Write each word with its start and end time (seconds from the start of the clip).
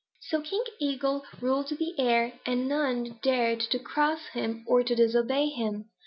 "So 0.19 0.41
King 0.41 0.63
Eagle 0.79 1.23
ruled 1.41 1.67
the 1.77 1.93
air 1.99 2.33
and 2.43 2.67
none 2.67 3.19
dared 3.21 3.59
to 3.69 3.77
cross 3.77 4.25
him 4.33 4.63
or 4.67 4.81
to 4.81 4.95
disobey 4.95 5.49
him. 5.49 5.91